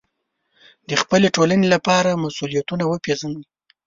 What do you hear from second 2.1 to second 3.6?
مسوولیتونه وپېژنئ.